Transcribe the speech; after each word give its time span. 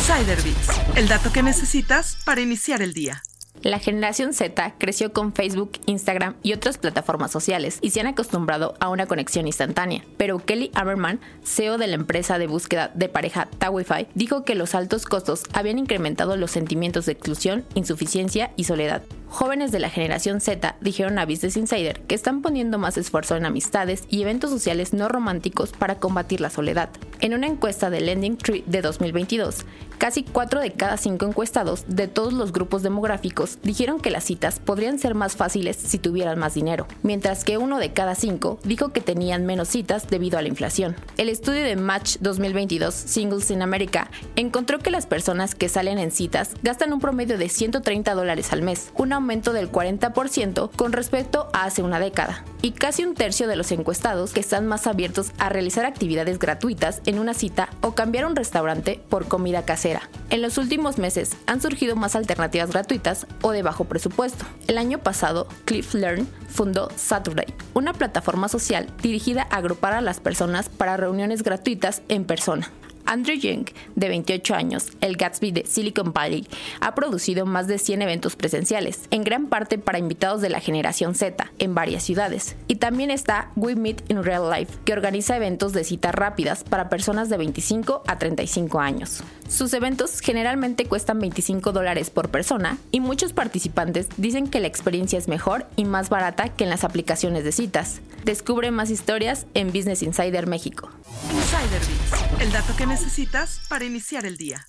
Insider 0.00 0.40
Bits, 0.40 0.68
el 0.96 1.08
dato 1.08 1.30
que 1.30 1.42
necesitas 1.42 2.16
para 2.24 2.40
iniciar 2.40 2.80
el 2.80 2.94
día. 2.94 3.22
La 3.60 3.78
generación 3.78 4.32
Z 4.32 4.76
creció 4.78 5.12
con 5.12 5.34
Facebook, 5.34 5.72
Instagram 5.84 6.36
y 6.42 6.54
otras 6.54 6.78
plataformas 6.78 7.30
sociales 7.30 7.78
y 7.82 7.90
se 7.90 8.00
han 8.00 8.06
acostumbrado 8.06 8.72
a 8.80 8.88
una 8.88 9.04
conexión 9.04 9.46
instantánea. 9.46 10.02
Pero 10.16 10.38
Kelly 10.38 10.70
Aberman, 10.72 11.20
CEO 11.44 11.76
de 11.76 11.86
la 11.86 11.96
empresa 11.96 12.38
de 12.38 12.46
búsqueda 12.46 12.90
de 12.94 13.10
pareja 13.10 13.50
Tawify, 13.58 14.08
dijo 14.14 14.42
que 14.42 14.54
los 14.54 14.74
altos 14.74 15.04
costos 15.04 15.42
habían 15.52 15.78
incrementado 15.78 16.34
los 16.38 16.50
sentimientos 16.50 17.04
de 17.04 17.12
exclusión, 17.12 17.66
insuficiencia 17.74 18.52
y 18.56 18.64
soledad. 18.64 19.02
Jóvenes 19.28 19.70
de 19.70 19.80
la 19.80 19.90
generación 19.90 20.40
Z 20.40 20.76
dijeron 20.80 21.18
a 21.18 21.26
Business 21.26 21.58
Insider 21.58 22.00
que 22.00 22.14
están 22.14 22.40
poniendo 22.40 22.78
más 22.78 22.96
esfuerzo 22.96 23.36
en 23.36 23.44
amistades 23.44 24.04
y 24.08 24.22
eventos 24.22 24.48
sociales 24.48 24.94
no 24.94 25.10
románticos 25.10 25.72
para 25.72 25.96
combatir 25.96 26.40
la 26.40 26.48
soledad. 26.48 26.88
En 27.22 27.34
una 27.34 27.46
encuesta 27.46 27.90
de 27.90 28.00
Lending 28.00 28.38
Tree 28.38 28.64
de 28.66 28.80
2022, 28.80 29.66
casi 29.98 30.22
4 30.22 30.60
de 30.60 30.72
cada 30.72 30.96
5 30.96 31.26
encuestados 31.26 31.84
de 31.86 32.08
todos 32.08 32.32
los 32.32 32.50
grupos 32.50 32.82
demográficos 32.82 33.58
dijeron 33.62 34.00
que 34.00 34.10
las 34.10 34.24
citas 34.24 34.58
podrían 34.58 34.98
ser 34.98 35.14
más 35.14 35.36
fáciles 35.36 35.76
si 35.76 35.98
tuvieran 35.98 36.38
más 36.38 36.54
dinero, 36.54 36.86
mientras 37.02 37.44
que 37.44 37.58
uno 37.58 37.78
de 37.78 37.92
cada 37.92 38.14
5 38.14 38.60
dijo 38.64 38.94
que 38.94 39.02
tenían 39.02 39.44
menos 39.44 39.68
citas 39.68 40.08
debido 40.08 40.38
a 40.38 40.42
la 40.42 40.48
inflación. 40.48 40.96
El 41.18 41.28
estudio 41.28 41.62
de 41.62 41.76
Match 41.76 42.16
2022 42.20 42.94
Singles 42.94 43.50
in 43.50 43.60
America 43.60 44.10
encontró 44.36 44.78
que 44.78 44.90
las 44.90 45.04
personas 45.04 45.54
que 45.54 45.68
salen 45.68 45.98
en 45.98 46.12
citas 46.12 46.54
gastan 46.62 46.94
un 46.94 47.00
promedio 47.00 47.36
de 47.36 47.50
130 47.50 48.14
dólares 48.14 48.50
al 48.54 48.62
mes, 48.62 48.92
una 48.96 49.16
aumento 49.16 49.52
del 49.52 49.70
40% 49.70 50.70
con 50.74 50.92
respecto 50.92 51.50
a 51.52 51.64
hace 51.64 51.82
una 51.82 52.00
década. 52.00 52.46
Y 52.62 52.72
casi 52.72 53.04
un 53.04 53.14
tercio 53.14 53.48
de 53.48 53.56
los 53.56 53.72
encuestados 53.72 54.32
que 54.32 54.40
están 54.40 54.66
más 54.66 54.86
abiertos 54.86 55.32
a 55.38 55.48
realizar 55.48 55.86
actividades 55.86 56.38
gratuitas 56.38 57.00
en 57.06 57.18
una 57.18 57.32
cita 57.32 57.70
o 57.80 57.94
cambiar 57.94 58.26
un 58.26 58.36
restaurante 58.36 59.00
por 59.08 59.28
comida 59.28 59.64
casera. 59.64 60.10
En 60.28 60.42
los 60.42 60.58
últimos 60.58 60.98
meses 60.98 61.36
han 61.46 61.62
surgido 61.62 61.96
más 61.96 62.16
alternativas 62.16 62.70
gratuitas 62.70 63.26
o 63.40 63.52
de 63.52 63.62
bajo 63.62 63.84
presupuesto. 63.84 64.44
El 64.66 64.76
año 64.76 64.98
pasado, 64.98 65.48
Cliff 65.64 65.94
Learn 65.94 66.28
fundó 66.48 66.90
Saturday, 66.96 67.46
una 67.72 67.94
plataforma 67.94 68.48
social 68.48 68.88
dirigida 69.02 69.46
a 69.50 69.56
agrupar 69.56 69.94
a 69.94 70.02
las 70.02 70.20
personas 70.20 70.68
para 70.68 70.98
reuniones 70.98 71.42
gratuitas 71.42 72.02
en 72.08 72.24
persona. 72.24 72.70
Andrew 73.10 73.34
Young, 73.34 73.66
de 73.96 74.08
28 74.08 74.54
años, 74.54 74.86
el 75.00 75.16
Gatsby 75.16 75.50
de 75.50 75.66
Silicon 75.66 76.12
Valley, 76.12 76.46
ha 76.80 76.94
producido 76.94 77.44
más 77.44 77.66
de 77.66 77.78
100 77.78 78.02
eventos 78.02 78.36
presenciales, 78.36 79.00
en 79.10 79.24
gran 79.24 79.48
parte 79.48 79.78
para 79.78 79.98
invitados 79.98 80.40
de 80.40 80.48
la 80.48 80.60
generación 80.60 81.16
Z, 81.16 81.50
en 81.58 81.74
varias 81.74 82.04
ciudades. 82.04 82.54
Y 82.68 82.76
también 82.76 83.10
está 83.10 83.50
We 83.56 83.74
Meet 83.74 84.08
in 84.12 84.22
Real 84.22 84.48
Life, 84.48 84.78
que 84.84 84.92
organiza 84.92 85.36
eventos 85.36 85.72
de 85.72 85.82
citas 85.82 86.14
rápidas 86.14 86.62
para 86.62 86.88
personas 86.88 87.28
de 87.28 87.36
25 87.38 88.04
a 88.06 88.16
35 88.16 88.78
años. 88.78 89.24
Sus 89.48 89.74
eventos 89.74 90.20
generalmente 90.20 90.86
cuestan 90.86 91.18
25 91.18 91.72
dólares 91.72 92.10
por 92.10 92.28
persona 92.28 92.78
y 92.92 93.00
muchos 93.00 93.32
participantes 93.32 94.06
dicen 94.18 94.46
que 94.46 94.60
la 94.60 94.68
experiencia 94.68 95.18
es 95.18 95.26
mejor 95.26 95.66
y 95.74 95.84
más 95.84 96.10
barata 96.10 96.50
que 96.50 96.62
en 96.62 96.70
las 96.70 96.84
aplicaciones 96.84 97.42
de 97.42 97.50
citas. 97.50 98.00
Descubre 98.24 98.70
más 98.70 98.90
historias 98.90 99.46
en 99.54 99.72
Business 99.72 100.04
Insider 100.04 100.46
México. 100.46 100.90
Insider 101.32 101.80
Bits, 101.80 102.19
el 102.38 102.52
dato 102.52 102.76
que 102.76 102.86
necesitas 102.86 103.60
para 103.68 103.84
iniciar 103.84 104.24
el 104.24 104.36
día. 104.36 104.64